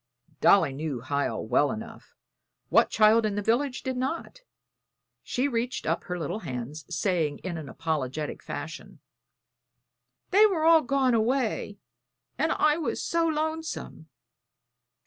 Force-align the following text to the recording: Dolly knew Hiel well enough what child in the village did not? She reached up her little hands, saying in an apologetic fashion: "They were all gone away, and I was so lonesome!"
Dolly 0.39 0.73
knew 0.73 1.01
Hiel 1.01 1.45
well 1.45 1.71
enough 1.71 2.15
what 2.69 2.89
child 2.89 3.23
in 3.23 3.35
the 3.35 3.41
village 3.43 3.83
did 3.83 3.95
not? 3.95 4.41
She 5.21 5.47
reached 5.47 5.85
up 5.85 6.05
her 6.05 6.17
little 6.17 6.39
hands, 6.39 6.85
saying 6.89 7.37
in 7.43 7.55
an 7.55 7.69
apologetic 7.69 8.41
fashion: 8.41 8.99
"They 10.31 10.47
were 10.47 10.63
all 10.65 10.81
gone 10.81 11.13
away, 11.13 11.77
and 12.35 12.51
I 12.51 12.77
was 12.77 12.99
so 13.03 13.27
lonesome!" 13.27 14.09